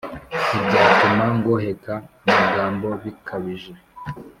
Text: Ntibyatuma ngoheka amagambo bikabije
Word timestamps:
Ntibyatuma 0.49 1.23
ngoheka 1.37 1.93
amagambo 2.27 2.87
bikabije 3.03 3.73